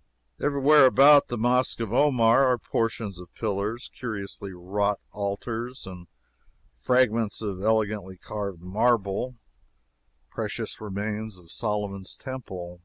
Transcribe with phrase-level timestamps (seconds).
[0.42, 6.08] ]Every where about the Mosque of Omar are portions of pillars, curiously wrought altars, and
[6.74, 9.36] fragments of elegantly carved marble
[10.28, 12.80] precious remains of Solomon's Temple.